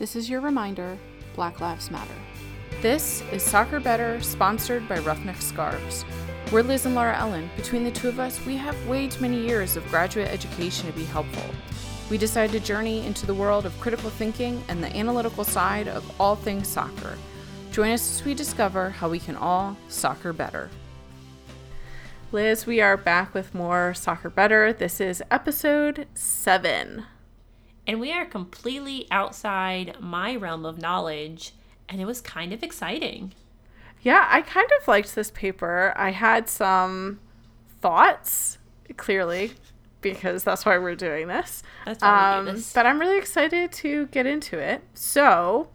[0.00, 0.96] this is your reminder
[1.34, 2.14] Black Lives Matter.
[2.80, 6.06] This is Soccer Better, sponsored by Roughneck Scarves.
[6.50, 7.50] We're Liz and Laura Ellen.
[7.54, 10.96] Between the two of us, we have way too many years of graduate education to
[10.96, 11.44] be helpful.
[12.08, 16.18] We decided to journey into the world of critical thinking and the analytical side of
[16.18, 17.18] all things soccer.
[17.70, 20.70] Join us as we discover how we can all soccer better.
[22.32, 24.72] Liz, we are back with more Soccer Better.
[24.72, 27.04] This is episode seven.
[27.90, 31.54] And we are completely outside my realm of knowledge,
[31.88, 33.32] and it was kind of exciting.
[34.00, 35.92] Yeah, I kind of liked this paper.
[35.96, 37.18] I had some
[37.80, 38.58] thoughts,
[38.96, 39.54] clearly,
[40.02, 41.64] because that's why we're doing this.
[41.84, 42.72] That's why Um, this.
[42.72, 44.84] but I'm really excited to get into it.
[44.94, 45.70] So,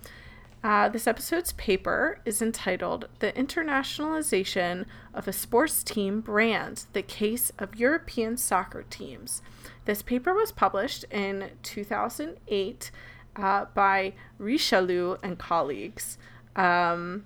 [0.63, 7.52] uh, this episode's paper is entitled The Internationalization of a Sports Team Brand The Case
[7.59, 9.41] of European Soccer Teams.
[9.85, 12.91] This paper was published in 2008
[13.35, 16.17] uh, by Richelieu and colleagues.
[16.55, 17.26] Um,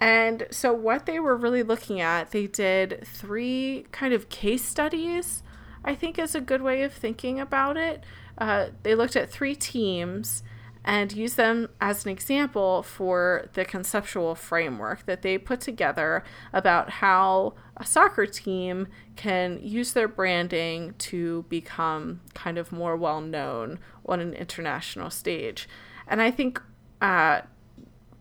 [0.00, 5.44] and so, what they were really looking at, they did three kind of case studies,
[5.84, 8.02] I think is a good way of thinking about it.
[8.36, 10.42] Uh, they looked at three teams
[10.84, 16.90] and use them as an example for the conceptual framework that they put together about
[16.90, 23.78] how a soccer team can use their branding to become kind of more well known
[24.06, 25.68] on an international stage.
[26.08, 26.60] And I think
[27.00, 27.42] uh,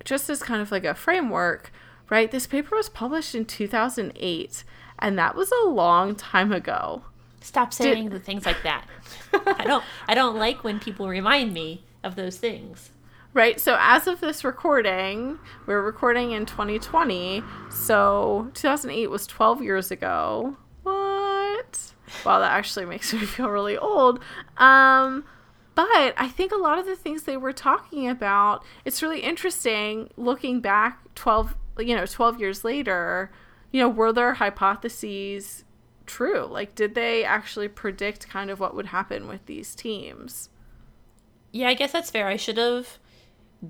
[0.05, 1.71] just as kind of like a framework,
[2.09, 2.29] right?
[2.29, 4.63] This paper was published in 2008,
[4.99, 7.03] and that was a long time ago.
[7.41, 8.85] Stop saying the things like that.
[9.33, 9.83] I don't.
[10.07, 12.91] I don't like when people remind me of those things.
[13.33, 13.61] Right.
[13.61, 17.41] So as of this recording, we're recording in 2020.
[17.69, 20.57] So 2008 was 12 years ago.
[20.83, 21.93] What?
[22.25, 24.19] Wow, that actually makes me feel really old.
[24.57, 25.23] Um,
[25.75, 30.09] but I think a lot of the things they were talking about, it's really interesting
[30.17, 33.31] looking back 12, you know, 12 years later,
[33.71, 35.63] you know, were their hypotheses
[36.05, 36.45] true?
[36.45, 40.49] Like, did they actually predict kind of what would happen with these teams?
[41.51, 42.27] Yeah, I guess that's fair.
[42.27, 42.97] I should have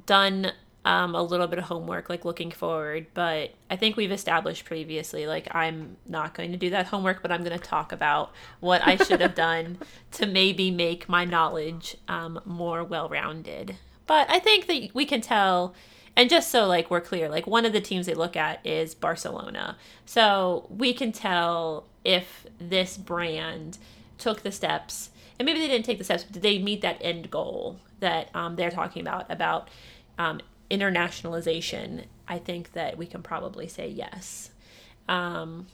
[0.06, 0.52] done
[0.84, 5.28] um, a little bit of homework, like looking forward, but I think we've established previously,
[5.28, 8.86] like, I'm not going to do that homework, but I'm going to talk about what
[8.86, 9.78] I should have done
[10.14, 13.75] to maybe make my knowledge um, more well rounded.
[14.08, 15.74] But I think that we can tell.
[16.16, 18.94] And just so like we're clear, like one of the teams they look at is
[18.94, 19.78] Barcelona.
[20.06, 23.78] So we can tell if this brand
[24.18, 27.00] took the steps and maybe they didn't take the steps, but did they meet that
[27.02, 29.69] end goal that um, they're talking about about
[30.19, 32.06] um, internationalization?
[32.28, 34.52] I think that we can probably say yes.
[35.09, 35.66] Um,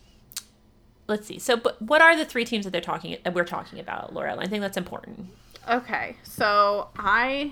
[1.07, 1.37] let's see.
[1.37, 4.39] So, but what are the three teams that they're talking that we're talking about, Laurel?
[4.39, 5.31] I think that's important.
[5.69, 7.51] Okay, so I.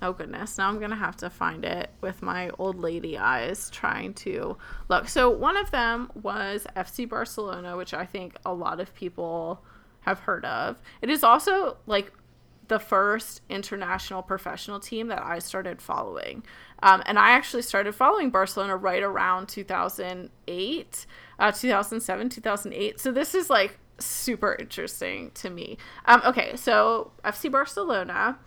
[0.00, 4.14] Oh goodness, now I'm gonna have to find it with my old lady eyes trying
[4.14, 4.58] to
[4.88, 5.08] look.
[5.08, 9.64] So one of them was FC Barcelona, which I think a lot of people
[10.06, 10.80] have heard of.
[11.02, 12.12] It is also like
[12.68, 16.42] the first international professional team that I started following.
[16.82, 21.06] Um, and I actually started following Barcelona right around 2008,
[21.38, 23.00] uh, 2007, 2008.
[23.00, 25.78] So this is like super interesting to me.
[26.06, 28.38] Um, okay, so FC Barcelona,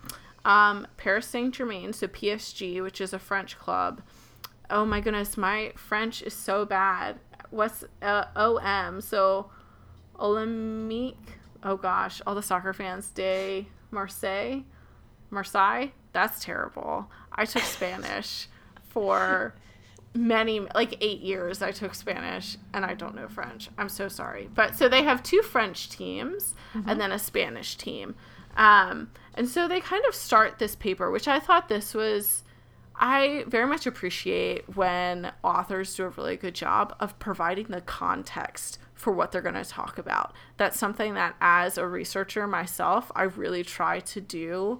[0.45, 4.01] um, Paris Saint Germain, so PSG, which is a French club.
[4.69, 7.19] Oh my goodness, my French is so bad.
[7.49, 9.01] What's uh, OM?
[9.01, 9.49] So
[10.19, 11.15] Olympique.
[11.63, 13.09] Oh gosh, all the soccer fans.
[13.09, 14.63] De Marseille,
[15.29, 15.87] Marseille.
[16.11, 17.09] That's terrible.
[17.31, 18.47] I took Spanish
[18.89, 19.53] for
[20.13, 24.49] many like eight years i took spanish and i don't know french i'm so sorry
[24.55, 26.55] but so they have two french teams
[26.87, 28.15] and then a spanish team
[28.57, 32.43] um, and so they kind of start this paper which i thought this was
[32.95, 38.79] i very much appreciate when authors do a really good job of providing the context
[38.99, 43.23] for what they're going to talk about that's something that as a researcher myself i
[43.23, 44.79] really try to do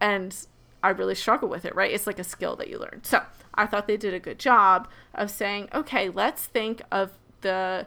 [0.00, 0.46] and
[0.82, 1.90] I really struggle with it, right?
[1.90, 3.00] It's like a skill that you learn.
[3.02, 3.22] So
[3.54, 7.86] I thought they did a good job of saying, okay, let's think of the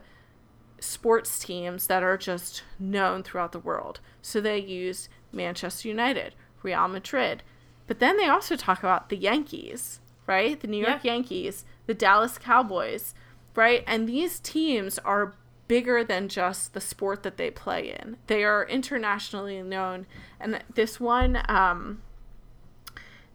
[0.81, 4.01] sports teams that are just known throughout the world.
[4.21, 7.43] So they used Manchester United, Real Madrid,
[7.87, 10.59] but then they also talk about the Yankees, right?
[10.59, 11.13] The New York Yeah.
[11.13, 13.13] Yankees, the Dallas Cowboys,
[13.55, 13.83] right?
[13.87, 15.35] And these teams are
[15.69, 18.17] bigger than just the sport that they play in.
[18.27, 20.05] They are internationally known.
[20.41, 22.01] And this one, um,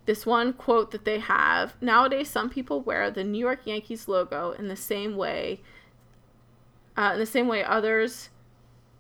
[0.05, 4.51] this one quote that they have nowadays some people wear the new york yankees logo
[4.53, 5.63] in the same way
[6.99, 8.29] uh, in the same way others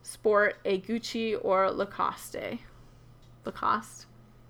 [0.02, 2.36] sport a gucci or lacoste
[3.44, 4.06] lacoste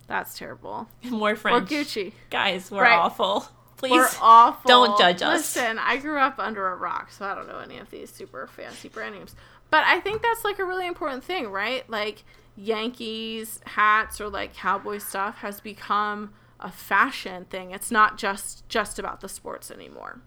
[0.07, 0.89] That's terrible.
[1.03, 1.73] More French.
[1.73, 2.13] Or Gucci.
[2.31, 2.99] Guys, we're Right.
[2.99, 3.47] awful.
[3.77, 3.93] Please.
[3.93, 4.69] We're awful.
[4.69, 5.57] don't judge us.
[5.57, 8.47] Listen, I grew up under a rock, so I don't know any of these super
[8.47, 9.35] fancy brand names.
[9.71, 11.89] But I think that's like a really important thing, right?
[11.91, 12.25] Like
[12.57, 17.73] Yankees hats or like cowboy stuff has become a fashion thing.
[17.73, 20.21] It's not just just about the sports anymore.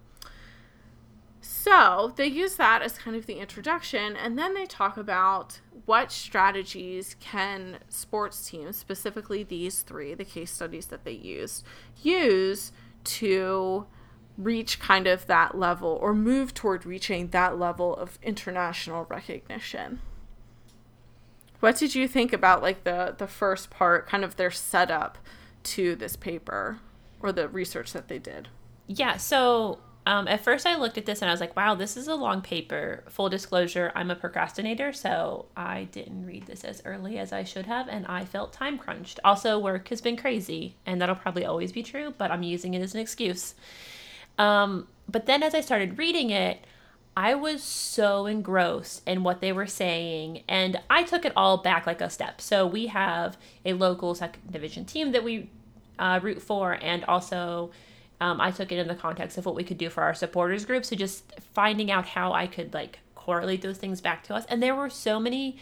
[1.40, 6.12] So they use that as kind of the introduction, and then they talk about what
[6.12, 11.64] strategies can sports teams, specifically these three, the case studies that they used,
[12.04, 12.74] use
[13.08, 13.86] to
[14.38, 20.00] reach kind of that level or move toward reaching that level of international recognition.
[21.60, 25.18] What did you think about like the the first part, kind of their setup
[25.64, 26.80] to this paper
[27.20, 28.50] or the research that they did?
[28.86, 31.98] Yeah, so um, at first I looked at this and I was like, wow, this
[31.98, 33.04] is a long paper.
[33.10, 37.66] Full disclosure, I'm a procrastinator, so I didn't read this as early as I should
[37.66, 39.20] have, and I felt time crunched.
[39.26, 42.82] Also, work has been crazy, and that'll probably always be true, but I'm using it
[42.82, 43.54] as an excuse.
[44.38, 46.64] Um, but then as I started reading it,
[47.18, 51.86] I was so engrossed in what they were saying, and I took it all back
[51.86, 52.40] like a step.
[52.40, 55.50] So we have a local second division team that we
[56.00, 57.72] uh, root for, and also
[58.20, 60.66] um, I took it in the context of what we could do for our supporters
[60.66, 60.86] group.
[60.86, 64.62] So just finding out how I could like correlate those things back to us, and
[64.62, 65.58] there were so many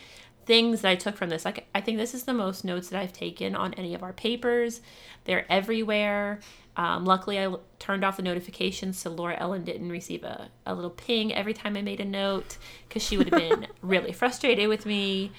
[0.45, 1.43] things that I took from this.
[1.43, 4.13] Like I think this is the most notes that I've taken on any of our
[4.13, 4.81] papers.
[5.25, 6.39] They're everywhere.
[6.77, 10.75] Um, luckily, I l- turned off the notifications so Laura Ellen didn't receive a, a
[10.75, 12.57] little ping every time I made a note
[12.87, 15.31] because she would have been really frustrated with me.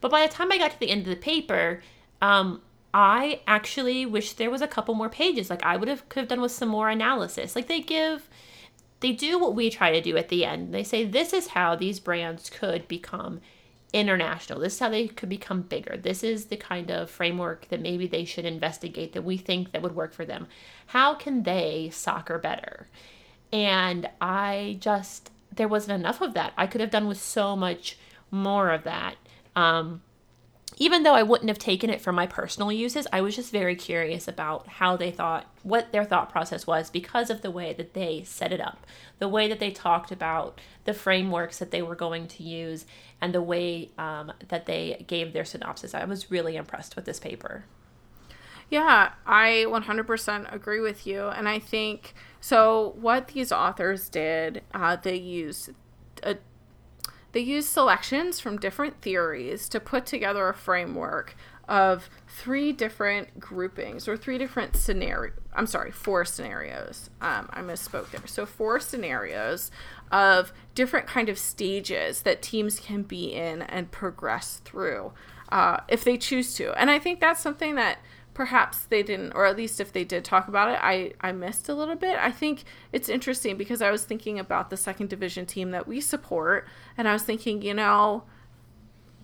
[0.00, 1.82] But by the time I got to the end of the paper,
[2.22, 2.62] um,
[2.98, 5.50] I actually wish there was a couple more pages.
[5.50, 7.54] Like I would have could have done with some more analysis.
[7.54, 8.26] Like they give,
[9.00, 10.72] they do what we try to do at the end.
[10.72, 13.42] They say this is how these brands could become
[13.92, 14.60] international.
[14.60, 15.98] This is how they could become bigger.
[15.98, 19.82] This is the kind of framework that maybe they should investigate that we think that
[19.82, 20.46] would work for them.
[20.86, 22.88] How can they soccer better?
[23.52, 26.54] And I just there wasn't enough of that.
[26.56, 27.98] I could have done with so much
[28.30, 29.16] more of that.
[29.54, 30.00] Um,
[30.78, 33.74] even though I wouldn't have taken it for my personal uses, I was just very
[33.74, 37.94] curious about how they thought, what their thought process was because of the way that
[37.94, 38.86] they set it up,
[39.18, 42.84] the way that they talked about the frameworks that they were going to use,
[43.22, 45.94] and the way um, that they gave their synopsis.
[45.94, 47.64] I was really impressed with this paper.
[48.68, 51.28] Yeah, I 100% agree with you.
[51.28, 52.94] And I think so.
[53.00, 55.70] What these authors did, uh, they used
[56.22, 56.36] a
[57.36, 61.36] they used selections from different theories to put together a framework
[61.68, 67.10] of three different groupings or three different scenario i'm sorry four scenarios.
[67.20, 68.22] Um, i misspoke there.
[68.24, 69.70] So four scenarios
[70.10, 75.12] of different kind of stages that teams can be in and progress through
[75.50, 76.72] uh, if they choose to.
[76.80, 77.98] And i think that's something that
[78.36, 81.70] perhaps they didn't or at least if they did talk about it i i missed
[81.70, 82.18] a little bit.
[82.20, 86.02] I think it's interesting because i was thinking about the second division team that we
[86.02, 86.68] support
[86.98, 88.24] and i was thinking you know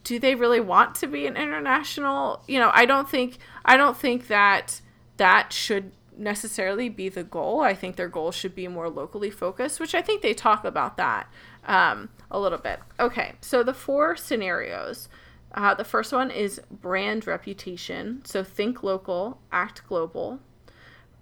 [0.03, 2.43] do they really want to be an international?
[2.49, 3.37] You know i don't think
[3.67, 4.81] i don't think that
[5.19, 7.61] that should necessarily be the goal.
[7.61, 10.97] I think their goal should be more locally focused which i think they talk about
[10.97, 11.31] that
[11.67, 12.81] um, a little bit.
[12.99, 15.11] Okay so the four scenarios
[15.55, 18.23] uh, the first one is brand reputation.
[18.25, 20.41] So think local, act global.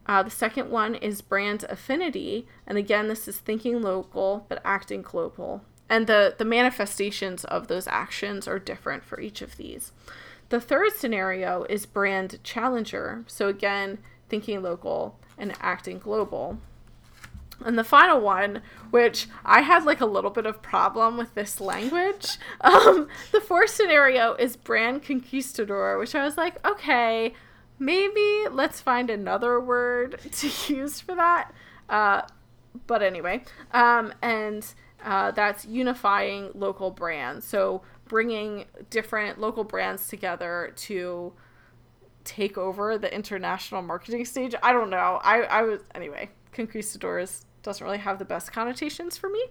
[0.07, 2.47] Uh, the second one is brand affinity.
[2.67, 5.63] And again, this is thinking local, but acting global.
[5.89, 9.93] And the, the manifestations of those actions are different for each of these.
[10.49, 13.25] The third scenario is brand challenger.
[13.27, 16.59] So again, thinking local and acting global.
[17.65, 21.61] And the final one, which I had like a little bit of problem with this
[21.61, 27.35] language, um, the fourth scenario is brand conquistador, which I was like, okay,
[27.79, 31.53] maybe let's find another word to use for that.
[31.89, 32.23] Uh,
[32.87, 34.65] but anyway, um, and
[35.05, 37.45] uh, that's unifying local brands.
[37.45, 41.33] So bringing different local brands together to
[42.25, 44.55] take over the international marketing stage.
[44.63, 45.21] I don't know.
[45.23, 49.45] I, I was, anyway, conquistadors doesn't really have the best connotations for me.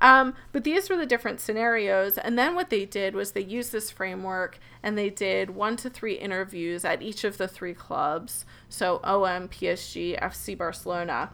[0.00, 2.18] Um, but these were the different scenarios.
[2.18, 5.90] And then what they did was they used this framework and they did one to
[5.90, 8.44] three interviews at each of the three clubs.
[8.68, 11.30] So OM, PSG, FC Barcelona.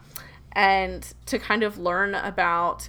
[0.53, 2.87] And to kind of learn about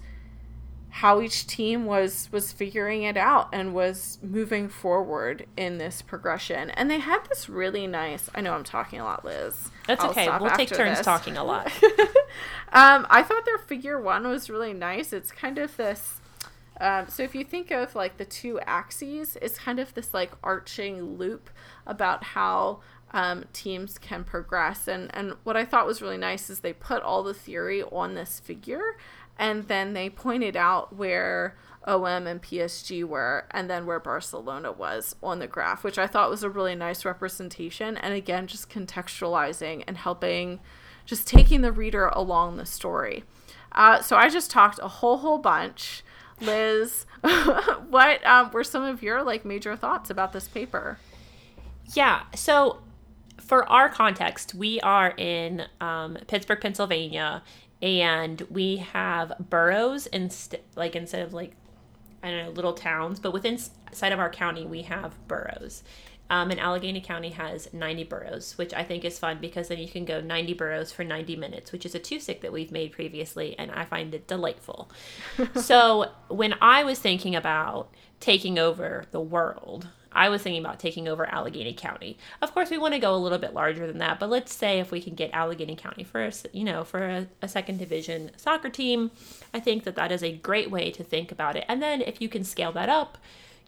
[0.99, 6.71] how each team was was figuring it out and was moving forward in this progression.
[6.71, 8.31] And they had this really nice.
[8.33, 9.71] I know I'm talking a lot, Liz.
[9.89, 10.29] That's I'll okay.
[10.41, 11.05] We'll take turns this.
[11.05, 11.67] talking a lot.
[12.73, 15.13] um, I thought their figure one was really nice.
[15.13, 16.21] It's kind of this.
[16.81, 20.31] Um, so if you think of like the two axes, it's kind of this like
[20.45, 21.51] arching loop
[21.89, 24.87] about how um, teams can progress.
[24.87, 28.15] And and what I thought was really nice is they put all the theory on
[28.15, 28.97] this figure,
[29.39, 35.17] and then they pointed out where OM and PSG were, and then where Barcelona was
[35.23, 37.97] on the graph, which I thought was a really nice representation.
[37.97, 40.61] And again, just contextualizing and helping,
[41.05, 43.25] just taking the reader along the story.
[43.73, 46.03] Uh, so I just talked a whole whole bunch.
[46.41, 47.07] Liz,
[47.89, 50.99] what um, were some of your like major thoughts about this paper?
[51.93, 52.81] Yeah, so
[53.41, 57.43] for our context, we are in um, Pittsburgh, Pennsylvania,
[57.85, 61.53] and we have boroughs instead, like instead of like
[62.23, 63.59] I don't know little towns, but within
[63.93, 65.83] side of our county we have boroughs.
[66.31, 69.87] Um, and Allegheny County has 90 boroughs, which I think is fun because then you
[69.87, 72.93] can go 90 boroughs for 90 minutes, which is a two stick that we've made
[72.93, 74.91] previously, and I find it delightful.
[75.55, 81.09] so when I was thinking about taking over the world, I was thinking about taking
[81.09, 82.17] over Allegheny County.
[82.41, 84.79] Of course, we want to go a little bit larger than that, but let's say
[84.79, 88.71] if we can get Allegheny County for you know for a, a second division soccer
[88.71, 89.11] team,
[89.53, 91.65] I think that that is a great way to think about it.
[91.69, 93.19] And then if you can scale that up,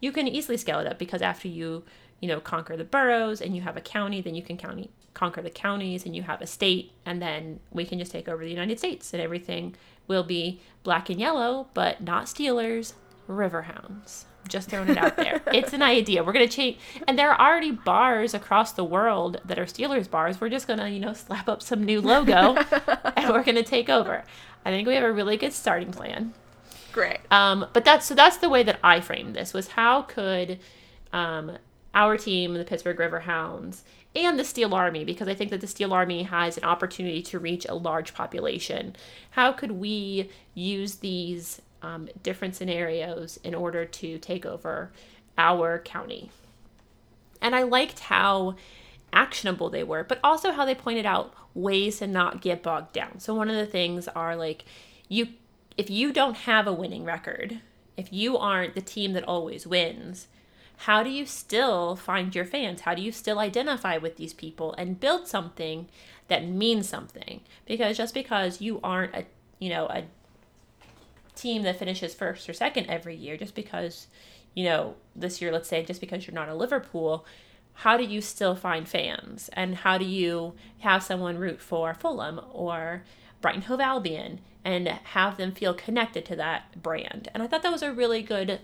[0.00, 1.84] you can easily scale it up because after you
[2.20, 5.40] you know conquer the boroughs and you have a county, then you can county conquer
[5.40, 8.50] the counties and you have a state, and then we can just take over the
[8.50, 9.74] United States and everything
[10.06, 12.92] will be black and yellow, but not Steelers,
[13.28, 14.24] Riverhounds.
[14.48, 15.42] Just throwing it out there.
[15.52, 16.22] it's an idea.
[16.22, 20.40] We're gonna change, and there are already bars across the world that are Steelers bars.
[20.40, 22.54] We're just gonna, you know, slap up some new logo,
[23.16, 24.24] and we're gonna take over.
[24.64, 26.34] I think we have a really good starting plan.
[26.92, 27.18] Great.
[27.30, 30.58] Um, but that's so that's the way that I framed this was how could
[31.12, 31.58] um,
[31.94, 33.82] our team, the Pittsburgh Riverhounds,
[34.14, 37.38] and the Steel Army, because I think that the Steel Army has an opportunity to
[37.38, 38.96] reach a large population.
[39.30, 44.90] How could we use these um, different scenarios in order to take over
[45.38, 46.30] our county.
[47.40, 48.56] And I liked how
[49.12, 53.20] actionable they were, but also how they pointed out ways to not get bogged down.
[53.20, 54.64] So one of the things are like
[55.08, 55.28] you
[55.76, 57.60] if you don't have a winning record,
[57.96, 60.26] if you aren't the team that always wins,
[60.78, 62.82] how do you still find your fans?
[62.82, 65.88] How do you still identify with these people and build something
[66.28, 67.42] that means something?
[67.66, 69.24] Because just because you aren't a
[69.58, 70.04] you know a
[71.36, 74.08] team that finishes first or second every year just because,
[74.54, 77.24] you know, this year, let's say, just because you're not a Liverpool,
[77.80, 79.50] how do you still find fans?
[79.52, 83.04] And how do you have someone root for Fulham or
[83.40, 87.28] Brighton Hove Albion and have them feel connected to that brand?
[87.34, 88.60] And I thought that was a really good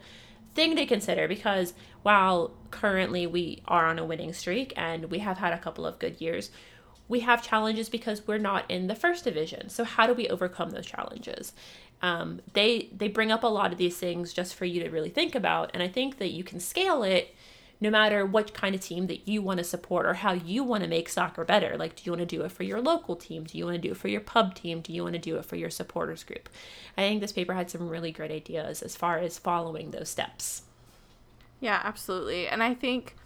[0.55, 5.39] thing to consider because while currently we are on a winning streak and we have
[5.39, 6.51] had a couple of good years,
[7.09, 9.69] we have challenges because we're not in the first division.
[9.69, 11.53] So how do we overcome those challenges?
[12.03, 15.11] Um, they they bring up a lot of these things just for you to really
[15.11, 17.35] think about and i think that you can scale it
[17.83, 20.85] no matter what kind of team that you want to support or how you want
[20.85, 21.77] to make soccer better.
[21.77, 23.43] Like do you want to do it for your local team?
[23.43, 24.81] Do you want to do it for your pub team?
[24.81, 26.49] Do you want to do it for your supporters group?
[26.97, 30.63] I think this paper had some really great ideas as far as following those steps.
[31.59, 33.17] Yeah absolutely and i think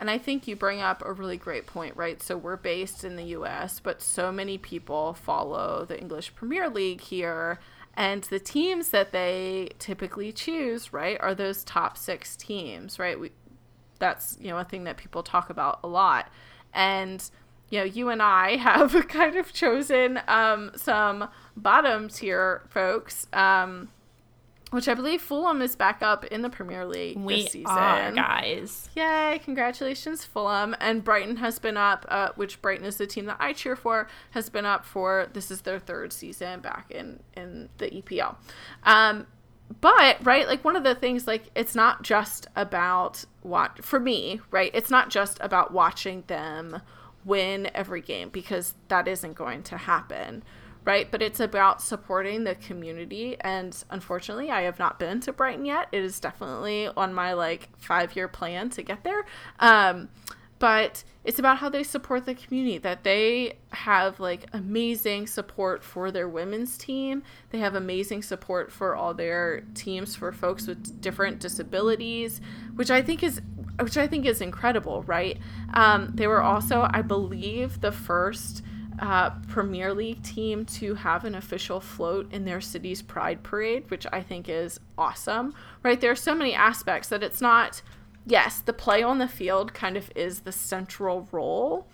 [0.00, 2.20] and I think you bring up a really great point, right?
[2.20, 7.00] So we're based in the US, but so many people follow the English Premier League
[7.00, 7.60] here
[7.94, 13.18] and the teams that they typically choose, right, are those top six teams, right?
[13.18, 13.30] We,
[13.98, 16.28] that's, you know, a thing that people talk about a lot.
[16.72, 17.22] And,
[17.68, 23.26] you know, you and I have kind of chosen um, some bottom tier folks.
[23.32, 23.90] Um,
[24.72, 27.66] which I believe Fulham is back up in the Premier League we this season.
[27.76, 28.88] Are, guys.
[28.96, 30.74] Yay, congratulations, Fulham.
[30.80, 34.08] And Brighton has been up, uh, which Brighton is the team that I cheer for,
[34.30, 38.36] has been up for this is their third season back in, in the EPL.
[38.84, 39.26] Um,
[39.80, 44.38] but right like one of the things like it's not just about what for me
[44.50, 46.82] right it's not just about watching them
[47.24, 50.42] win every game because that isn't going to happen
[50.84, 51.10] right?
[51.10, 53.36] But it's about supporting the community.
[53.40, 55.88] And unfortunately, I have not been to Brighton yet.
[55.92, 59.24] It is definitely on my like five year plan to get there.
[59.60, 60.08] Um,
[60.62, 66.12] but it's about how they support the community that they have like amazing support for
[66.12, 71.40] their women's team they have amazing support for all their teams for folks with different
[71.40, 72.40] disabilities
[72.76, 73.40] which i think is
[73.80, 75.36] which i think is incredible right
[75.74, 78.62] um, they were also i believe the first
[79.00, 84.06] uh, Premier League team to have an official float in their city's Pride Parade, which
[84.12, 85.54] I think is awesome.
[85.82, 86.00] Right?
[86.00, 87.82] There are so many aspects that it's not,
[88.26, 91.86] yes, the play on the field kind of is the central role,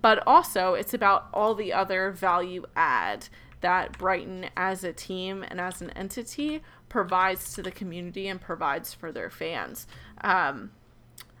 [0.00, 3.28] but also it's about all the other value add
[3.60, 8.94] that Brighton as a team and as an entity provides to the community and provides
[8.94, 9.86] for their fans.
[10.22, 10.70] Um,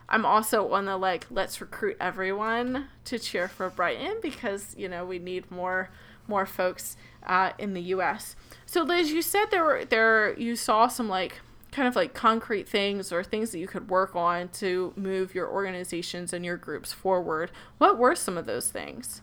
[0.08, 5.04] I'm also on the like let's recruit everyone to cheer for Brighton because you know
[5.04, 5.90] we need more
[6.26, 6.96] more folks
[7.26, 8.36] uh, in the U.S.
[8.66, 12.68] So Liz, you said there were there you saw some like kind of like concrete
[12.68, 16.92] things or things that you could work on to move your organizations and your groups
[16.92, 17.50] forward.
[17.76, 19.20] What were some of those things?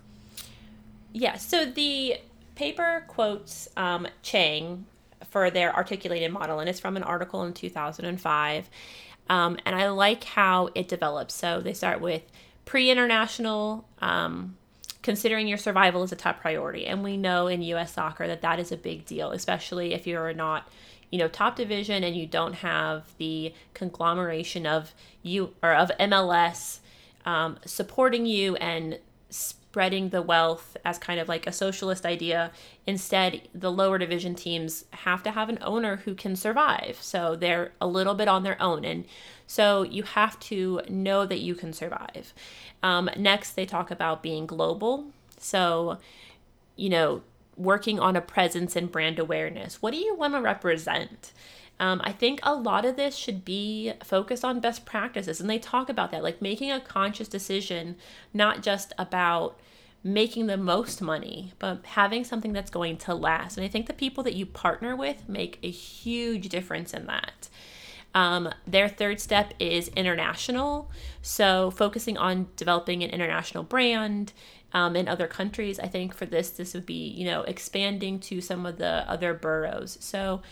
[1.11, 2.17] Yeah, so the
[2.55, 4.85] paper quotes um, Chang
[5.29, 8.69] for their articulated model, and it's from an article in 2005.
[9.29, 11.33] Um, and I like how it develops.
[11.33, 12.23] So they start with
[12.65, 14.57] pre international, um,
[15.01, 16.85] considering your survival is a top priority.
[16.85, 20.33] And we know in US soccer that that is a big deal, especially if you're
[20.33, 20.67] not
[21.11, 26.79] you know top division and you don't have the conglomeration of you or of MLS
[27.25, 28.99] um, supporting you and
[29.75, 32.49] spreading the wealth as kind of like a socialist idea.
[32.87, 36.97] Instead, the lower division teams have to have an owner who can survive.
[37.01, 38.85] So they're a little bit on their own.
[38.85, 39.03] And
[39.47, 42.33] so you have to know that you can survive.
[42.81, 45.07] Um, next, they talk about being global.
[45.37, 45.97] So,
[46.77, 47.23] you know,
[47.57, 49.81] working on a presence and brand awareness.
[49.81, 51.33] What do you want to represent?
[51.81, 55.59] Um, I think a lot of this should be focused on best practices, and they
[55.59, 57.97] talk about that, like making a conscious decision,
[58.33, 59.59] not just about
[60.05, 63.57] making the most money, but having something that's going to last.
[63.57, 67.49] And I think the people that you partner with make a huge difference in that.
[68.13, 70.91] Um, their third step is international.
[71.23, 74.31] So, focusing on developing an international brand
[74.73, 75.79] um, in other countries.
[75.79, 79.33] I think for this, this would be, you know, expanding to some of the other
[79.33, 79.97] boroughs.
[79.99, 80.43] So,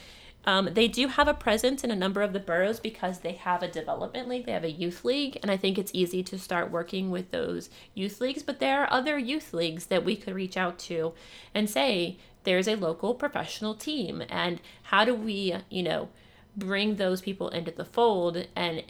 [0.46, 3.64] um, they do have a presence in a number of the boroughs because they have
[3.64, 6.72] a development league, they have a youth league, and I think it's easy to start
[6.72, 8.44] working with those youth leagues.
[8.44, 11.14] But there are other youth leagues that we could reach out to
[11.54, 16.10] and say, there's a local professional team, and how do we, you know,
[16.58, 18.84] bring those people into the fold and,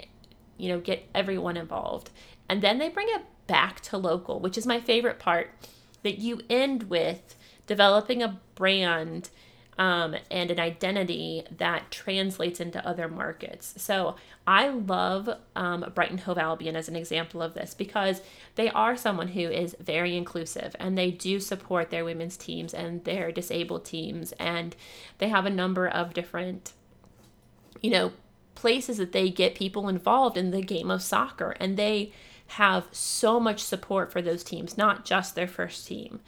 [0.57, 2.09] you know, get everyone involved?
[2.49, 5.51] And then they bring it back to local, which is my favorite part,
[6.01, 7.35] that you end with
[7.67, 9.29] developing a brand
[9.77, 13.73] um, and an identity that translates into other markets.
[13.77, 18.21] So I love um, Brighton Hove Albion as an example of this because
[18.55, 23.03] they are someone who is very inclusive and they do support their women's teams and
[23.03, 24.31] their disabled teams.
[24.33, 24.75] And
[25.17, 26.73] they have a number of different,
[27.81, 28.11] you know,
[28.55, 31.55] places that they get people involved in the game of soccer.
[31.59, 32.11] And they
[32.47, 36.19] have so much support for those teams, not just their first team.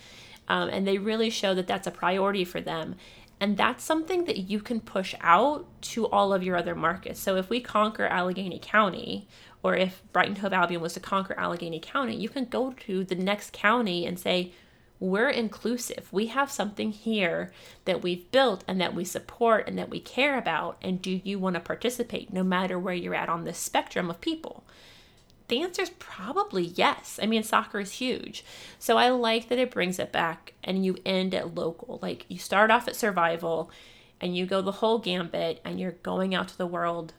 [0.48, 2.96] Um, and they really show that that's a priority for them.
[3.40, 7.20] And that's something that you can push out to all of your other markets.
[7.20, 9.28] So if we conquer Allegheny County,
[9.62, 13.16] or if Brighton Hove Albion was to conquer Allegheny County, you can go to the
[13.16, 14.54] next county and say,
[15.00, 16.08] we're inclusive.
[16.12, 17.52] We have something here
[17.84, 20.78] that we've built and that we support and that we care about.
[20.82, 24.22] And do you want to participate no matter where you're at on this spectrum of
[24.22, 24.64] people?
[25.48, 27.20] The answer is probably yes.
[27.22, 28.44] I mean, soccer is huge.
[28.80, 32.00] So I like that it brings it back and you end at local.
[32.02, 33.70] Like you start off at survival
[34.20, 37.14] and you go the whole gambit and you're going out to the world.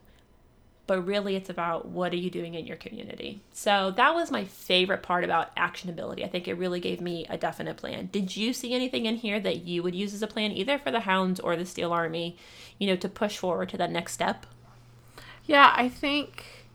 [0.89, 3.41] But really, it's about what are you doing in your community.
[3.53, 6.25] So that was my favorite part about actionability.
[6.25, 8.09] I think it really gave me a definite plan.
[8.13, 10.93] Did you see anything in here that you would use as a plan, either for
[10.93, 12.37] the Hounds or the Steel Army,
[12.79, 14.47] you know, to push forward to that next step?
[15.45, 16.66] Yeah, I think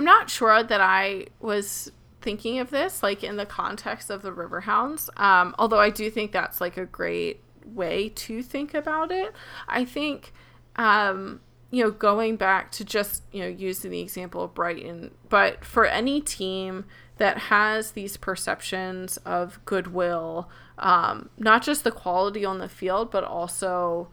[0.00, 4.32] I'm not sure that I was thinking of this like in the context of the
[4.32, 5.10] Riverhounds.
[5.20, 9.34] Um, although I do think that's like a great way to think about it.
[9.68, 10.32] I think
[10.76, 15.66] um, you know, going back to just, you know, using the example of Brighton, but
[15.66, 16.86] for any team
[17.18, 23.22] that has these perceptions of goodwill, um, not just the quality on the field, but
[23.22, 24.08] also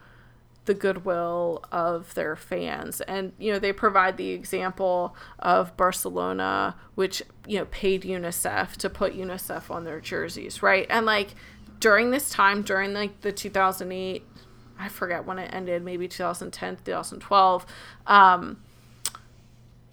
[0.67, 3.01] the goodwill of their fans.
[3.01, 8.89] And, you know, they provide the example of Barcelona, which, you know, paid UNICEF to
[8.89, 10.85] put UNICEF on their jerseys, right?
[10.89, 11.33] And like
[11.79, 14.23] during this time, during like the 2008,
[14.79, 17.65] I forget when it ended, maybe 2010, 2012,
[18.05, 18.61] um,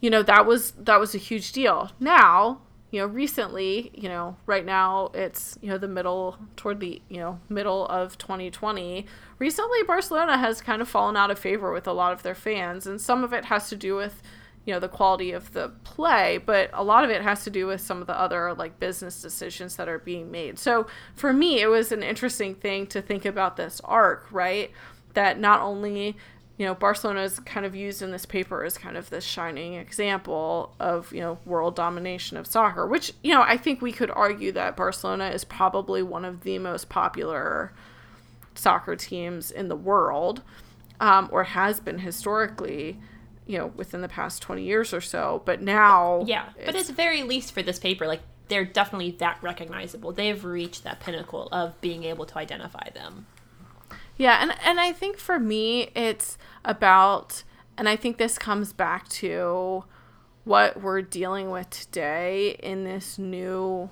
[0.00, 1.90] you know, that was that was a huge deal.
[1.98, 2.60] Now,
[2.94, 7.16] you know, recently, you know, right now it's, you know, the middle toward the, you
[7.16, 9.04] know, middle of 2020.
[9.40, 12.86] Recently, Barcelona has kind of fallen out of favor with a lot of their fans,
[12.86, 14.22] and some of it has to do with,
[14.64, 17.66] you know, the quality of the play, but a lot of it has to do
[17.66, 20.56] with some of the other like business decisions that are being made.
[20.60, 24.70] So for me, it was an interesting thing to think about this arc, right?
[25.14, 26.16] That not only
[26.56, 29.74] you know, Barcelona is kind of used in this paper as kind of this shining
[29.74, 34.10] example of, you know, world domination of soccer, which, you know, I think we could
[34.10, 37.72] argue that Barcelona is probably one of the most popular
[38.54, 40.42] soccer teams in the world,
[41.00, 42.98] um, or has been historically.
[43.46, 45.42] you know, within the past 20 years or so.
[45.44, 46.24] But now.
[46.26, 46.48] Yeah.
[46.64, 50.12] But at the very least for this paper, like, they're definitely that recognizable.
[50.12, 53.26] They've reached that pinnacle of being able to identify them.
[54.16, 54.38] Yeah.
[54.40, 57.42] And, and I think for me, it's about,
[57.76, 59.84] and I think this comes back to
[60.44, 63.90] what we're dealing with today in this new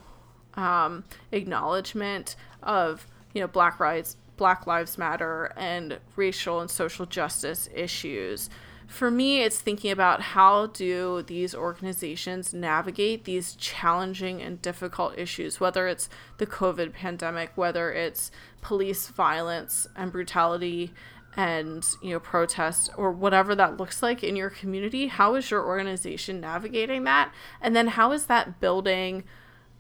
[0.55, 7.69] um, acknowledgement of, you know, Black rights, Black Lives Matter and racial and social justice
[7.75, 8.51] issues
[8.93, 15.59] for me it's thinking about how do these organizations navigate these challenging and difficult issues
[15.59, 20.93] whether it's the covid pandemic whether it's police violence and brutality
[21.37, 25.65] and you know protest or whatever that looks like in your community how is your
[25.65, 27.33] organization navigating that?
[27.61, 29.25] And then how is that building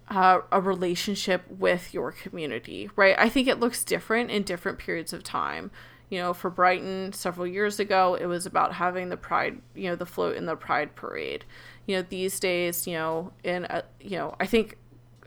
[0.08, 3.14] uh, a relationship with your community right?
[3.18, 5.70] I think it looks different in different periods of time
[6.12, 9.96] you know, for Brighton several years ago, it was about having the pride, you know,
[9.96, 11.46] the float in the pride parade.
[11.86, 14.76] You know, these days, you know, in, a, you know, I think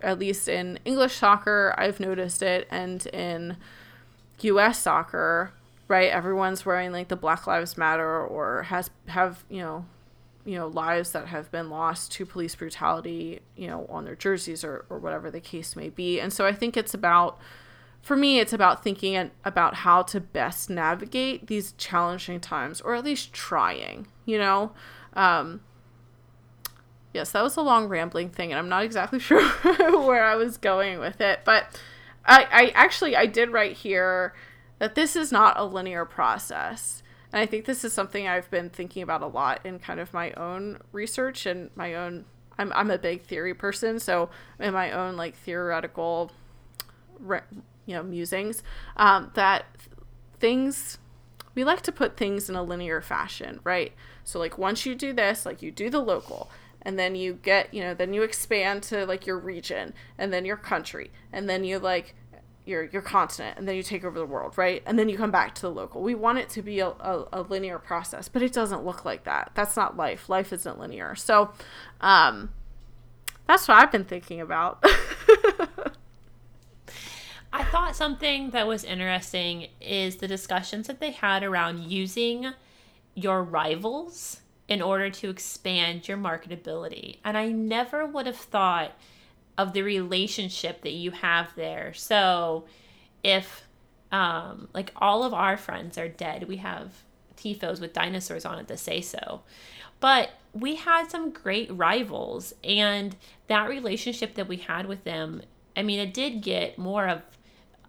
[0.03, 3.57] at least in English soccer, I've noticed it, and in
[4.41, 5.53] US soccer,
[5.87, 9.87] right, everyone's wearing like the Black Lives Matter or has, have, you know,
[10.45, 14.63] you know, lives that have been lost to police brutality, you know, on their jerseys
[14.63, 16.19] or, or whatever the case may be.
[16.19, 17.39] And so I think it's about,
[18.05, 23.03] for me, it's about thinking about how to best navigate these challenging times, or at
[23.03, 24.73] least trying, you know?
[25.13, 25.61] Um,
[27.15, 30.57] yes, that was a long rambling thing, and I'm not exactly sure where I was
[30.57, 31.81] going with it, but
[32.23, 34.35] I, I actually, I did write here
[34.77, 37.01] that this is not a linear process.
[37.33, 40.13] And I think this is something I've been thinking about a lot in kind of
[40.13, 42.25] my own research and my own
[42.59, 46.31] I'm I'm a big theory person, so in my own like theoretical
[47.19, 47.41] re-
[47.85, 48.63] you know musings
[48.97, 49.65] um, that
[50.39, 50.97] things
[51.53, 53.93] we like to put things in a linear fashion right?
[54.23, 56.49] So like once you do this like you do the local
[56.81, 60.45] and then you get you know then you expand to like your region and then
[60.45, 62.13] your country and then you like
[62.65, 64.81] your your continent and then you take over the world right?
[64.85, 66.01] And then you come back to the local.
[66.01, 69.23] We want it to be a, a, a linear process but it doesn't look like
[69.23, 69.51] that.
[69.53, 70.29] That's not life.
[70.29, 71.15] Life isn't linear.
[71.15, 71.51] So
[72.01, 72.49] um
[73.47, 74.83] that's what i've been thinking about
[77.55, 82.47] I thought something that was interesting is the discussions that they had around using
[83.13, 87.19] your rivals in order to expand your marketability.
[87.23, 88.91] And I never would have thought
[89.57, 91.93] of the relationship that you have there.
[91.93, 92.65] So
[93.23, 93.63] if
[94.11, 96.91] um, like all of our friends are dead, we have
[97.37, 99.43] tifos with dinosaurs on it to say so.
[100.01, 103.15] But we had some great rivals, and
[103.47, 105.41] that relationship that we had with them,
[105.77, 107.21] I mean, it did get more of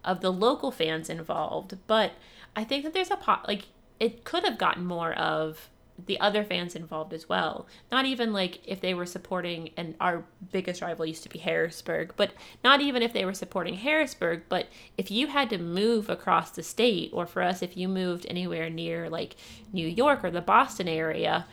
[0.07, 2.13] of the local fans involved, but
[2.55, 3.67] I think that there's a pot like
[4.01, 5.69] it could have gotten more of
[6.05, 7.67] the other fans involved as well.
[7.91, 12.13] Not even like if they were supporting, and our biggest rival used to be Harrisburg,
[12.17, 16.51] but not even if they were supporting Harrisburg, but if you had to move across
[16.51, 19.37] the state, or for us, if you moved anywhere near like
[19.73, 21.47] New York or the Boston area,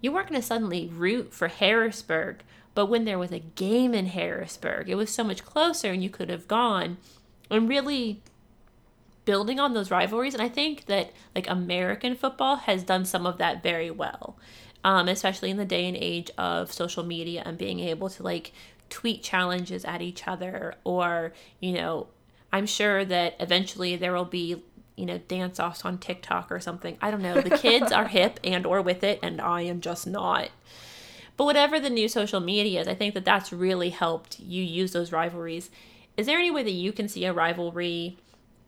[0.00, 2.42] you weren't going to suddenly root for Harrisburg.
[2.74, 6.10] But when there was a game in Harrisburg, it was so much closer and you
[6.10, 6.98] could have gone
[7.50, 8.22] and really
[9.24, 10.34] building on those rivalries.
[10.34, 14.36] And I think that like American football has done some of that very well,
[14.84, 18.52] um, especially in the day and age of social media and being able to like
[18.88, 22.08] tweet challenges at each other or, you know,
[22.52, 24.62] I'm sure that eventually there will be
[24.96, 26.98] you know dance offs on TikTok or something.
[27.00, 27.40] I don't know.
[27.40, 30.50] The kids are hip and or with it and I am just not.
[31.36, 34.92] But whatever the new social media is, I think that that's really helped you use
[34.92, 35.70] those rivalries
[36.16, 38.18] is there any way that you can see a rivalry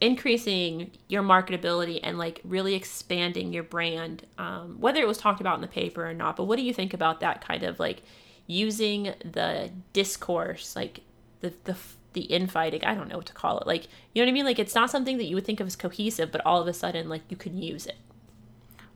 [0.01, 5.55] increasing your marketability and like really expanding your brand um, whether it was talked about
[5.55, 8.03] in the paper or not but what do you think about that kind of like
[8.49, 11.01] using the discourse like
[11.41, 11.77] the the
[12.15, 14.45] the infighting i don't know what to call it like you know what i mean?
[14.45, 16.73] Like it's not something that you would think of as cohesive but all of a
[16.73, 17.97] sudden like you can use it.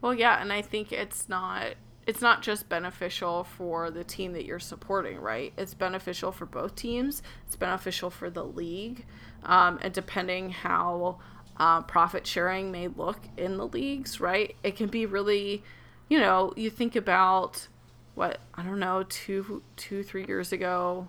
[0.01, 1.75] Well yeah and i think it's not
[2.07, 5.53] it's not just beneficial for the team that you're supporting, right?
[5.57, 7.23] It's beneficial for both teams.
[7.47, 9.05] It's beneficial for the league,
[9.43, 11.19] um, and depending how
[11.57, 14.55] uh, profit sharing may look in the leagues, right?
[14.63, 15.65] It can be really,
[16.09, 17.67] you know, you think about
[18.15, 21.09] what I don't know, two, two, three years ago,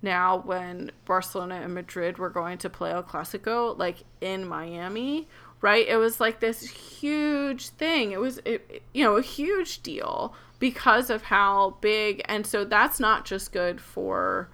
[0.00, 5.28] now when Barcelona and Madrid were going to play El Clasico, like in Miami,
[5.60, 5.86] right?
[5.86, 8.12] It was like this huge thing.
[8.12, 12.22] It was, it, you know, a huge deal because of how big.
[12.26, 14.48] And so that's not just good for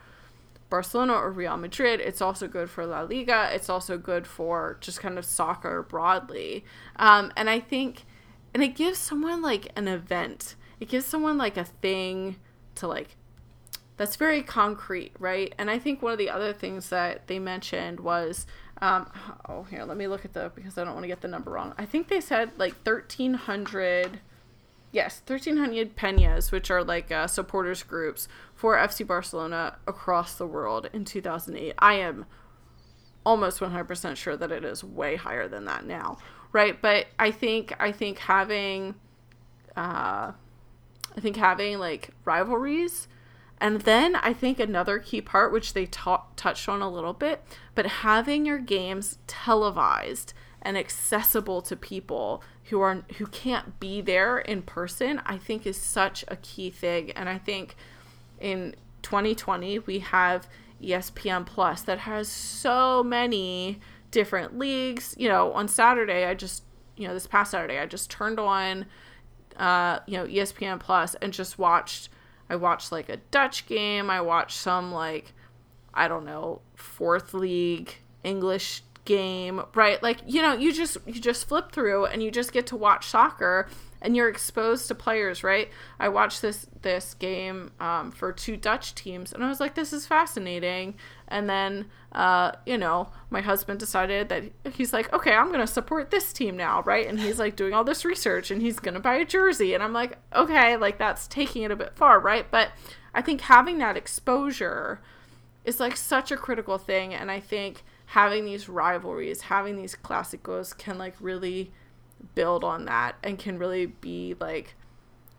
[0.70, 2.00] Barcelona or Real Madrid.
[2.00, 3.50] It's also good for La Liga.
[3.52, 6.64] It's also good for just kind of soccer broadly.
[6.96, 8.04] Um, and I think
[8.54, 10.54] and it gives someone like an event.
[10.78, 12.36] It gives someone like a thing
[12.76, 13.16] to like
[13.96, 15.54] that's very concrete, right?
[15.58, 18.46] And I think one of the other things that they mentioned was,
[18.84, 19.10] um,
[19.48, 21.52] oh, here, let me look at the because I don't want to get the number
[21.52, 21.72] wrong.
[21.78, 24.20] I think they said like thirteen hundred,
[24.92, 30.46] yes, thirteen hundred peñas, which are like uh, supporters groups for FC Barcelona across the
[30.46, 31.72] world in two thousand eight.
[31.78, 32.26] I am
[33.24, 36.18] almost one hundred percent sure that it is way higher than that now,
[36.52, 36.80] right?
[36.80, 38.96] But I think I think having,
[39.74, 40.32] uh,
[41.16, 43.08] I think having like rivalries
[43.64, 47.42] and then I think another key part, which they ta- touched on a little bit,
[47.74, 54.38] but having your games televised and accessible to people who are who can't be there
[54.38, 57.12] in person, I think is such a key thing.
[57.12, 57.74] And I think
[58.38, 60.46] in 2020 we have
[60.82, 65.14] ESPN Plus that has so many different leagues.
[65.18, 66.64] You know, on Saturday I just
[66.98, 68.84] you know this past Saturday I just turned on
[69.56, 72.10] uh, you know ESPN Plus and just watched
[72.48, 74.10] I watched like a Dutch game.
[74.10, 75.32] I watched some like
[75.94, 80.02] I don't know, fourth league English game, right?
[80.02, 83.06] Like, you know, you just you just flip through and you just get to watch
[83.06, 83.68] soccer
[84.04, 85.70] and you're exposed to players, right?
[85.98, 89.94] I watched this this game um, for two Dutch teams, and I was like, this
[89.94, 90.94] is fascinating.
[91.26, 96.10] And then, uh, you know, my husband decided that he's like, okay, I'm gonna support
[96.10, 97.08] this team now, right?
[97.08, 99.94] And he's like doing all this research, and he's gonna buy a jersey, and I'm
[99.94, 102.48] like, okay, like that's taking it a bit far, right?
[102.50, 102.72] But
[103.14, 105.00] I think having that exposure
[105.64, 110.76] is like such a critical thing, and I think having these rivalries, having these clásicos
[110.76, 111.72] can like really
[112.34, 114.74] build on that and can really be like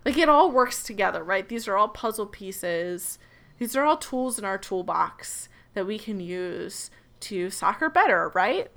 [0.05, 1.47] like it all works together, right?
[1.49, 3.17] These are all puzzle pieces.
[3.57, 8.69] These are all tools in our toolbox that we can use to soccer better, right?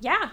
[0.00, 0.30] Yeah.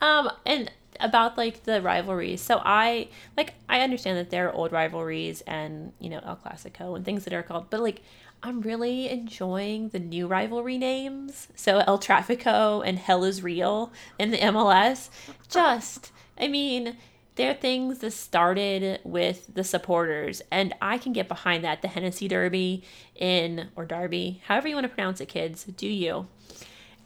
[0.00, 2.40] Um and about like the rivalries.
[2.40, 6.94] So I like I understand that there are old rivalries and, you know, El Clasico
[6.96, 8.02] and things that are called, but like
[8.42, 11.48] I'm really enjoying the new rivalry names.
[11.54, 15.10] So El Trafico and Hell is Real in the MLS.
[15.48, 16.96] Just, I mean,
[17.34, 21.82] they're things that started with the supporters, and I can get behind that.
[21.82, 22.82] The Tennessee Derby
[23.14, 26.26] in, or Derby, however you want to pronounce it, kids, do you.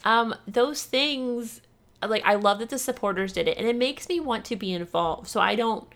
[0.05, 1.61] Um, those things,
[2.07, 4.73] like, I love that the supporters did it, and it makes me want to be
[4.73, 5.29] involved.
[5.29, 5.87] So I don't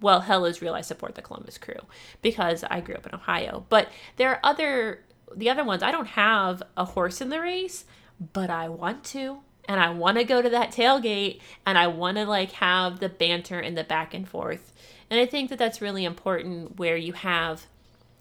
[0.00, 0.74] well, hell is real.
[0.74, 1.80] I support the Columbus Crew
[2.22, 3.64] because I grew up in Ohio.
[3.68, 7.84] But there are other, the other ones, I don't have a horse in the race,
[8.32, 9.38] but I want to.
[9.68, 13.08] And I want to go to that tailgate and I want to like have the
[13.10, 14.72] banter and the back and forth.
[15.10, 17.66] And I think that that's really important where you have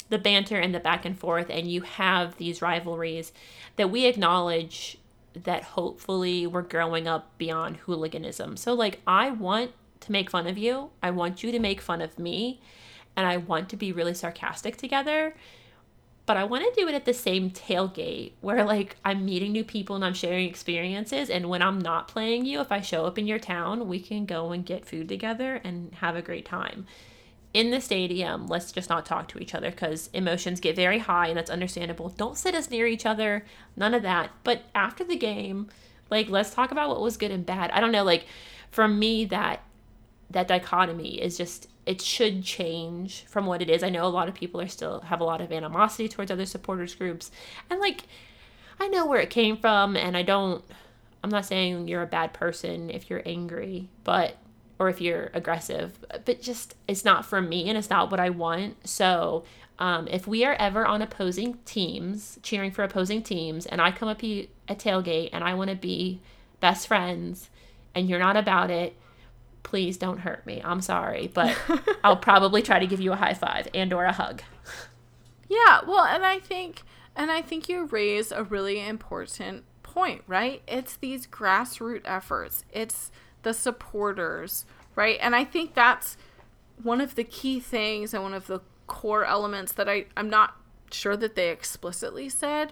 [0.10, 3.32] the banter and the back and forth and you have these rivalries
[3.78, 4.98] that we acknowledge
[5.34, 8.58] that hopefully we're growing up beyond hooliganism.
[8.58, 9.72] So like I want
[10.08, 10.90] to make fun of you.
[11.04, 12.60] I want you to make fun of me.
[13.16, 15.36] And I want to be really sarcastic together.
[16.26, 19.64] But I want to do it at the same tailgate where, like, I'm meeting new
[19.64, 21.30] people and I'm sharing experiences.
[21.30, 24.26] And when I'm not playing you, if I show up in your town, we can
[24.26, 26.86] go and get food together and have a great time.
[27.54, 31.28] In the stadium, let's just not talk to each other because emotions get very high
[31.28, 32.10] and that's understandable.
[32.10, 33.46] Don't sit us near each other,
[33.78, 34.32] none of that.
[34.44, 35.70] But after the game,
[36.12, 37.72] like, let's talk about what was good and bad.
[37.72, 38.26] I don't know, like,
[38.70, 39.64] for me, that
[40.30, 43.82] that dichotomy is just it should change from what it is.
[43.82, 46.46] I know a lot of people are still have a lot of animosity towards other
[46.46, 47.32] supporters groups.
[47.70, 48.04] And like
[48.80, 50.64] I know where it came from and I don't
[51.24, 54.38] I'm not saying you're a bad person if you're angry, but
[54.80, 58.30] or if you're aggressive, but just it's not for me and it's not what I
[58.30, 58.88] want.
[58.88, 59.44] So,
[59.80, 64.10] um, if we are ever on opposing teams, cheering for opposing teams, and I come
[64.10, 66.20] up to a tailgate and I want to be
[66.60, 67.50] best friends,
[67.94, 68.96] and you're not about it,
[69.68, 70.62] please don't hurt me.
[70.64, 71.56] I'm sorry, but
[72.04, 74.42] I'll probably try to give you a high five and or a hug.
[75.50, 76.84] Yeah, well, and I think
[77.18, 80.62] and I think you raise a really important point, right?
[80.68, 82.64] It's these grassroots efforts.
[82.72, 83.12] It's
[83.44, 85.20] the supporters, right?
[85.22, 86.16] And I think that's
[86.82, 90.56] one of the key things and one of the core elements that I I'm not
[90.92, 92.72] sure that they explicitly said,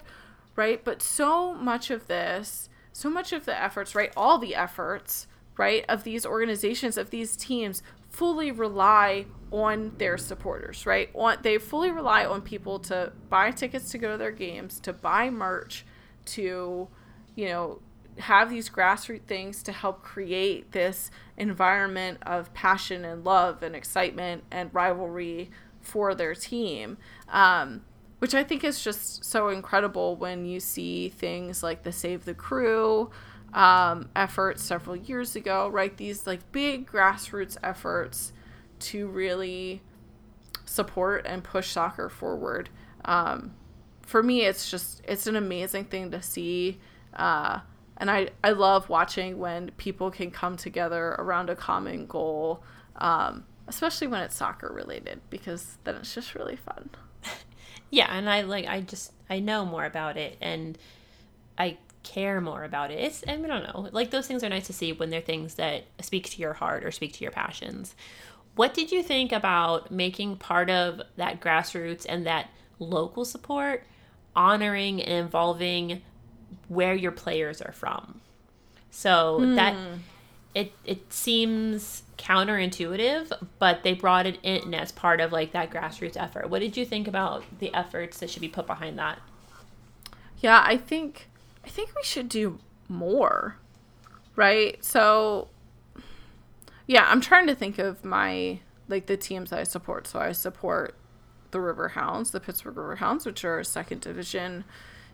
[0.54, 0.82] right?
[0.82, 4.14] But so much of this, so much of the efforts, right?
[4.16, 10.86] All the efforts right, of these organizations, of these teams, fully rely on their supporters,
[10.86, 11.10] right?
[11.14, 14.92] On, they fully rely on people to buy tickets to go to their games, to
[14.92, 15.84] buy merch,
[16.26, 16.88] to,
[17.34, 17.80] you know,
[18.18, 24.42] have these grassroots things to help create this environment of passion and love and excitement
[24.50, 26.96] and rivalry for their team.
[27.28, 27.82] Um,
[28.18, 32.34] which I think is just so incredible when you see things like the Save the
[32.34, 33.10] Crew
[33.56, 35.96] um, efforts several years ago, right?
[35.96, 38.32] These like big grassroots efforts
[38.78, 39.80] to really
[40.66, 42.68] support and push soccer forward.
[43.06, 43.54] Um,
[44.02, 46.78] for me, it's just it's an amazing thing to see.
[47.14, 47.60] Uh,
[47.96, 52.62] and I, I love watching when people can come together around a common goal,
[52.96, 56.90] um, especially when it's soccer related, because then it's just really fun.
[57.90, 60.76] yeah, and I like I just I know more about it and
[61.58, 63.00] I care more about it.
[63.00, 63.88] It's I, mean, I don't know.
[63.92, 66.84] Like those things are nice to see when they're things that speak to your heart
[66.84, 67.94] or speak to your passions.
[68.54, 73.84] What did you think about making part of that grassroots and that local support
[74.34, 76.02] honoring and involving
[76.68, 78.20] where your players are from?
[78.90, 79.56] So mm.
[79.56, 79.76] that
[80.54, 86.16] it it seems counterintuitive, but they brought it in as part of like that grassroots
[86.16, 86.48] effort.
[86.48, 89.18] What did you think about the efforts that should be put behind that?
[90.38, 91.28] Yeah, I think
[91.66, 93.56] I think we should do more.
[94.36, 94.84] Right?
[94.84, 95.48] So
[96.86, 100.06] yeah, I'm trying to think of my like the teams I support.
[100.06, 100.94] So I support
[101.50, 104.64] the Riverhounds, the Pittsburgh Riverhounds, which are a second division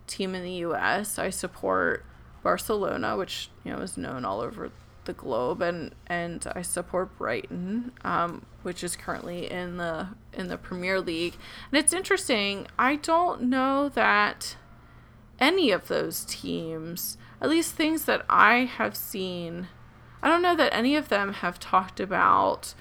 [0.07, 1.19] team in the US.
[1.19, 2.05] I support
[2.43, 4.71] Barcelona, which, you know, is known all over
[5.05, 10.59] the globe and and I support Brighton, um, which is currently in the in the
[10.59, 11.37] Premier League.
[11.71, 12.67] And it's interesting.
[12.79, 14.57] I don't know that
[15.43, 19.67] any of those teams, at least things that I have seen,
[20.23, 22.75] I don't know that any of them have talked about,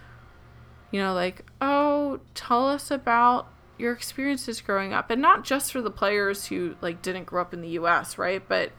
[0.91, 5.81] you know, like, oh, tell us about your experiences growing up, and not just for
[5.81, 8.47] the players who like didn't grow up in the U.S., right?
[8.47, 8.71] But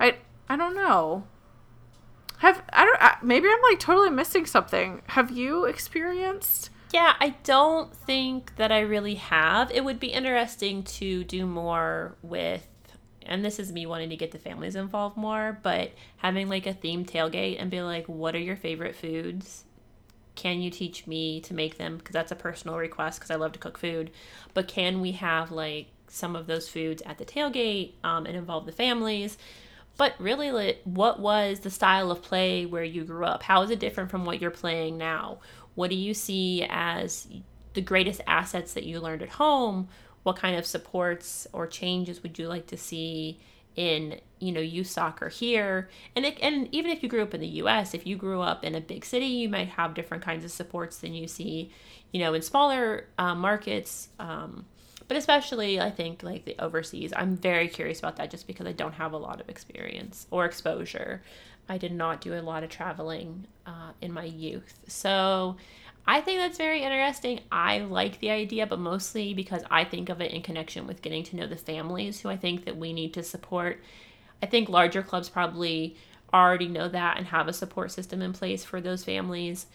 [0.00, 0.16] I
[0.48, 1.24] I don't know.
[2.38, 5.02] Have I don't maybe I'm like totally missing something.
[5.06, 6.70] Have you experienced?
[6.92, 9.70] Yeah, I don't think that I really have.
[9.70, 12.66] It would be interesting to do more with
[13.30, 16.74] and this is me wanting to get the families involved more, but having like a
[16.74, 19.64] theme tailgate and be like, what are your favorite foods?
[20.34, 21.96] Can you teach me to make them?
[21.96, 24.10] Because that's a personal request because I love to cook food.
[24.52, 28.66] But can we have like some of those foods at the tailgate um, and involve
[28.66, 29.38] the families?
[29.96, 33.44] But really, what was the style of play where you grew up?
[33.44, 35.38] How is it different from what you're playing now?
[35.76, 37.28] What do you see as
[37.74, 39.88] the greatest assets that you learned at home?
[40.22, 43.38] What kind of supports or changes would you like to see
[43.76, 47.40] in you know youth soccer here and it, and even if you grew up in
[47.40, 50.44] the US if you grew up in a big city you might have different kinds
[50.44, 51.70] of supports than you see
[52.10, 54.64] you know in smaller uh, markets um,
[55.10, 57.12] but especially I think like the overseas.
[57.16, 60.44] I'm very curious about that just because I don't have a lot of experience or
[60.44, 61.20] exposure.
[61.68, 64.78] I did not do a lot of traveling uh, in my youth.
[64.86, 65.56] So
[66.10, 67.38] I think that's very interesting.
[67.52, 71.22] I like the idea, but mostly because I think of it in connection with getting
[71.22, 73.80] to know the families who I think that we need to support.
[74.42, 75.94] I think larger clubs probably
[76.34, 79.66] already know that and have a support system in place for those families.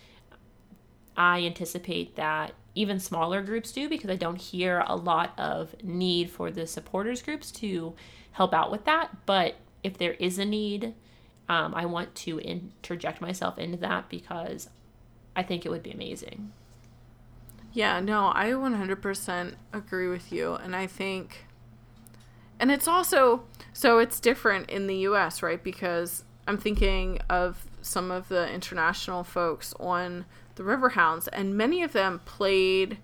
[1.16, 6.30] I anticipate that even smaller groups do because I don't hear a lot of need
[6.30, 7.96] for the supporters groups to
[8.34, 9.26] help out with that.
[9.26, 10.96] But if there is a need,
[11.48, 14.68] um, I want to interject myself into that because
[15.36, 16.52] I think it would be amazing.
[17.74, 20.54] Yeah, no, I 100% agree with you.
[20.54, 21.46] And I think,
[22.60, 23.44] and it's also,
[23.74, 25.62] so it's different in the US, right?
[25.62, 31.94] Because I'm thinking of some of the international folks on the Riverhounds, and many of
[31.94, 32.98] them played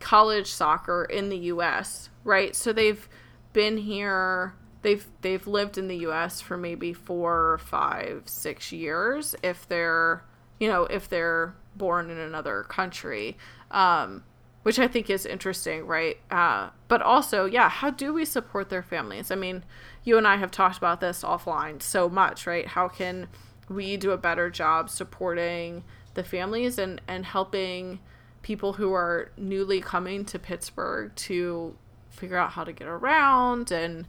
[0.00, 2.08] college soccer in the U.S.
[2.24, 3.08] Right, so they've
[3.52, 4.54] been here.
[4.82, 6.40] They've they've lived in the U.S.
[6.40, 10.24] for maybe four, five, six years if they're
[10.58, 13.36] you know if they're born in another country.
[13.70, 14.24] Um,
[14.66, 16.18] which I think is interesting, right?
[16.28, 19.30] Uh, but also, yeah, how do we support their families?
[19.30, 19.62] I mean,
[20.02, 22.66] you and I have talked about this offline so much, right?
[22.66, 23.28] How can
[23.68, 28.00] we do a better job supporting the families and and helping
[28.42, 31.76] people who are newly coming to Pittsburgh to
[32.10, 34.08] figure out how to get around and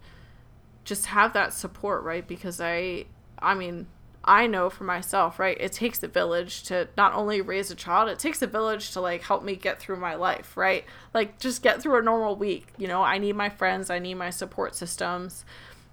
[0.86, 2.28] just have that support, right?
[2.28, 3.06] Because I
[3.40, 3.86] I mean,
[4.28, 5.58] I know for myself, right?
[5.58, 9.00] It takes a village to not only raise a child, it takes a village to
[9.00, 10.84] like help me get through my life, right?
[11.14, 12.68] Like just get through a normal week.
[12.78, 15.46] You know, I need my friends, I need my support systems.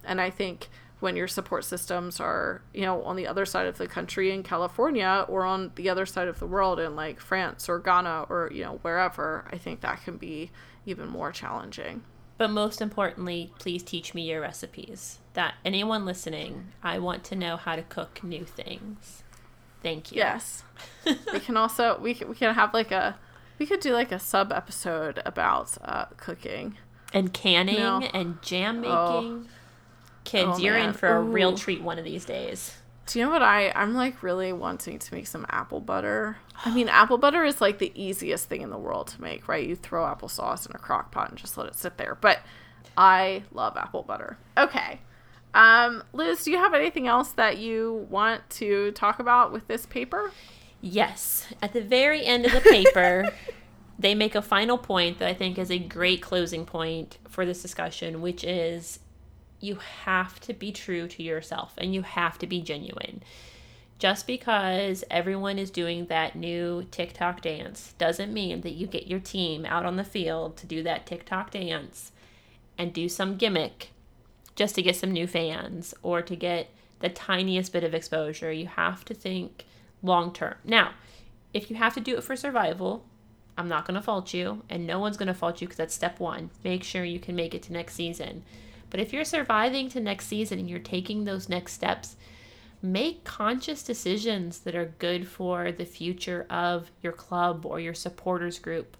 [0.05, 0.69] And I think
[0.99, 4.43] when your support systems are, you know, on the other side of the country in
[4.43, 8.51] California or on the other side of the world in like France or Ghana or,
[8.53, 10.51] you know, wherever, I think that can be
[10.87, 12.03] even more challenging.
[12.37, 15.19] But most importantly, please teach me your recipes.
[15.35, 19.23] That anyone listening, I want to know how to cook new things.
[19.83, 20.19] Thank you.
[20.19, 20.65] Yes.
[21.33, 23.17] we can also we can, we can have like a
[23.59, 26.77] we could do like a sub episode about uh, cooking
[27.13, 28.01] and canning know?
[28.13, 29.21] and jam oh.
[29.21, 29.47] making.
[29.47, 29.51] Oh
[30.25, 30.95] Kids, Oh, you're in man.
[30.95, 32.75] for a real treat one of these days.
[33.07, 36.39] Do you know what I I'm like really wanting to make some apple butter.
[36.65, 39.67] I mean, apple butter is like the easiest thing in the world to make, right?
[39.67, 42.17] You throw applesauce in a crock pot and just let it sit there.
[42.21, 42.41] But
[42.97, 44.39] I love apple butter.
[44.57, 45.01] Okay.
[45.55, 49.87] Um, Liz, do you have anything else that you want to talk about with this
[49.87, 50.33] paper?
[50.81, 51.47] Yes.
[51.63, 53.33] At the very end of the paper,
[53.99, 57.63] they make a final point that I think is a great closing point for this
[57.63, 58.99] discussion, which is
[59.65, 63.23] you have to be true to yourself and you have to be genuine.
[63.99, 69.21] Just because everyone is doing that new TikTok dance doesn't mean that you get your
[69.21, 72.13] team out on the field to do that TikTok dance
[72.77, 73.91] and do some gimmick
[74.57, 76.69] just to get some new fans or to get
[77.01, 78.53] the tiniest bit of exposure.
[78.53, 79.65] You have to think
[80.03, 80.55] long term.
[80.65, 80.93] Now,
[81.53, 83.05] if you have to do it for survival,
[83.57, 85.95] I'm not going to fault you, and no one's going to fault you because that's
[85.95, 86.51] step one.
[86.65, 88.43] Make sure you can make it to next season.
[88.95, 92.15] But if you're surviving to next season and you're taking those next steps,
[92.81, 98.61] make conscious decisions that are good for the future of your club or your supporters
[98.61, 98.97] group.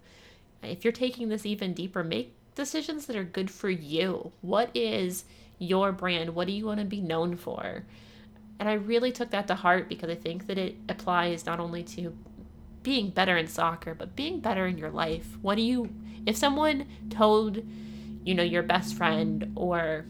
[0.61, 4.33] If you're taking this even deeper, make decisions that are good for you.
[4.41, 5.23] What is
[5.59, 6.35] your brand?
[6.35, 7.85] What do you want to be known for?
[8.59, 11.83] And I really took that to heart because I think that it applies not only
[11.83, 12.13] to
[12.83, 15.37] being better in soccer, but being better in your life.
[15.41, 15.89] What do you,
[16.25, 17.63] if someone told,
[18.25, 20.05] you know, your best friend or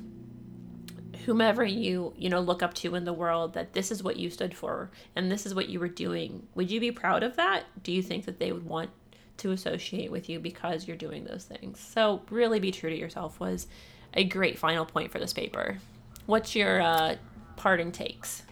[1.25, 4.29] whomever you, you know, look up to in the world that this is what you
[4.29, 7.63] stood for and this is what you were doing, would you be proud of that?
[7.83, 8.89] Do you think that they would want
[9.37, 11.79] to associate with you because you're doing those things?
[11.79, 13.67] So, really be true to yourself was
[14.13, 15.77] a great final point for this paper.
[16.25, 17.15] What's your uh,
[17.57, 18.43] parting takes?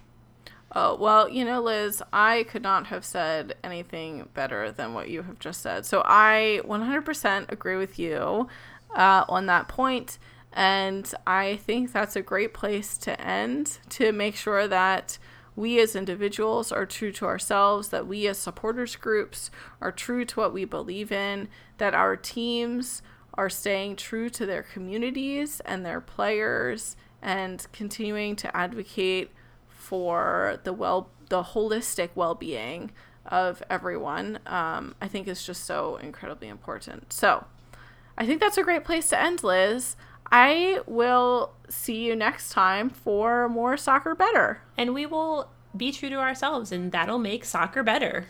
[0.75, 5.21] Oh, well, you know, Liz, I could not have said anything better than what you
[5.21, 5.85] have just said.
[5.85, 8.47] So I 100% agree with you
[8.95, 10.17] uh, on that point,
[10.55, 15.17] And I think that's a great place to end to make sure that
[15.55, 20.39] we as individuals are true to ourselves, that we as supporters groups are true to
[20.39, 23.01] what we believe in, that our teams
[23.35, 29.31] are staying true to their communities and their players and continuing to advocate
[29.67, 32.91] for the well the holistic well-being
[33.25, 37.11] of everyone um, i think is just so incredibly important.
[37.11, 37.45] So
[38.17, 39.95] i think that's a great place to end liz
[40.31, 46.09] i will see you next time for more soccer better And we will be true
[46.09, 48.27] to ourselves, and that'll make soccer better.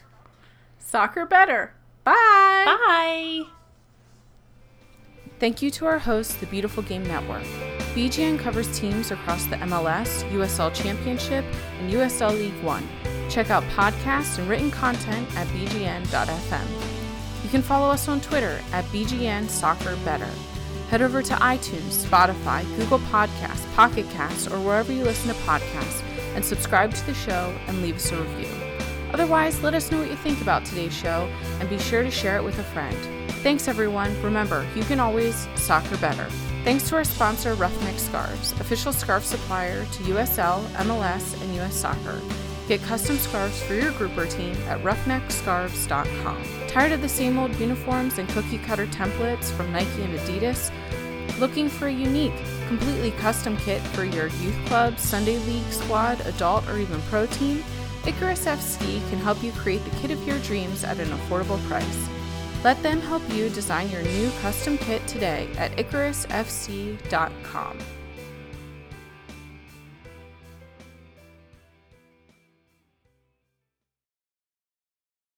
[0.79, 1.73] soccer better
[2.03, 3.43] bye Bye.
[5.39, 7.43] Thank you to our host, the Beautiful Game Network.
[7.95, 11.43] BGN covers teams across the MLS, USL Championship,
[11.79, 12.87] and USL League One.
[13.29, 16.92] Check out podcasts and written content at bgn.fm.
[17.43, 20.29] You can follow us on Twitter at BGN Soccer Better.
[20.89, 26.01] Head over to iTunes, Spotify, Google Podcasts, Pocket Casts, or wherever you listen to podcasts,
[26.35, 28.47] and subscribe to the show and leave us a review.
[29.13, 31.29] Otherwise, let us know what you think about today's show
[31.59, 32.97] and be sure to share it with a friend.
[33.43, 34.19] Thanks, everyone.
[34.23, 36.25] Remember, you can always soccer better.
[36.63, 42.21] Thanks to our sponsor, Ruffneck Scarves, official scarf supplier to USL, MLS, and US Soccer.
[42.67, 46.62] Get custom scarves for your group or team at ruffneckscarves.com.
[46.73, 50.71] Tired of the same old uniforms and cookie cutter templates from Nike and Adidas?
[51.39, 52.33] Looking for a unique,
[52.67, 57.63] completely custom kit for your youth club, Sunday league squad, adult, or even pro team?
[58.07, 62.09] Icarus FC can help you create the kit of your dreams at an affordable price.
[62.63, 67.77] Let them help you design your new custom kit today at IcarusFC.com.